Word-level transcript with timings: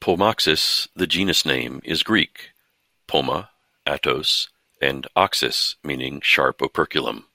"Pomoxis", 0.00 0.88
the 0.96 1.06
genus 1.06 1.46
name, 1.46 1.80
is 1.84 2.02
Greek: 2.02 2.50
"poma, 3.06 3.52
-atos" 3.86 4.48
and 4.80 5.06
"oxys" 5.14 5.76
meaning 5.84 6.20
sharp 6.20 6.60
operculum. 6.60 7.28